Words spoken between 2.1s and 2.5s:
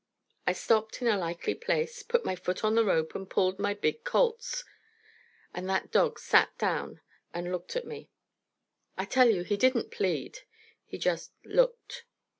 my